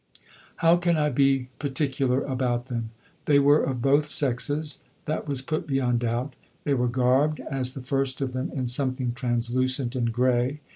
How 0.55 0.77
can 0.77 0.97
I 0.97 1.11
be 1.11 1.49
particular 1.59 2.23
about 2.23 2.65
them? 2.69 2.89
They 3.25 3.37
were 3.37 3.61
of 3.63 3.83
both 3.83 4.09
sexes 4.09 4.83
that 5.05 5.27
was 5.27 5.43
put 5.43 5.67
beyond 5.67 5.99
doubt; 5.99 6.33
they 6.63 6.73
were 6.73 6.87
garbed 6.87 7.39
as 7.39 7.75
the 7.75 7.83
first 7.83 8.19
of 8.19 8.33
them 8.33 8.51
in 8.51 8.65
something 8.65 9.13
translucent 9.13 9.95
and 9.95 10.11
grey. 10.11 10.59